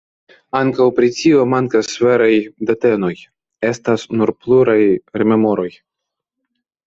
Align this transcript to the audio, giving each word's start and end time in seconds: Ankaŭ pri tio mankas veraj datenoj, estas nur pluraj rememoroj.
Ankaŭ 0.59 0.85
pri 0.99 1.09
tio 1.17 1.41
mankas 1.49 1.89
veraj 2.05 2.29
datenoj, 2.69 3.11
estas 3.71 4.07
nur 4.21 4.33
pluraj 4.45 4.79
rememoroj. 5.23 5.69